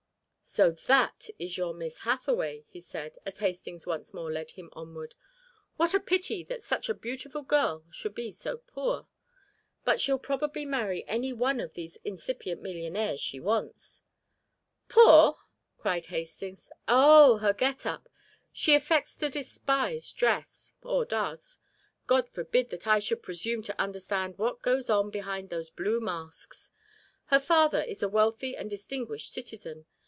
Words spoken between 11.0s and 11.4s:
any